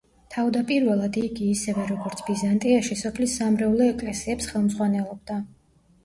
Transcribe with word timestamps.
თავდაპირველად 0.33 1.17
იგი, 1.23 1.49
ისევე 1.55 1.83
როგორც 1.91 2.23
ბიზანტიაში, 2.29 2.97
სოფლის 3.01 3.35
სამრევლო 3.41 3.85
ეკლესიებს 3.89 4.49
ხელმძღვანელობდა. 4.53 5.37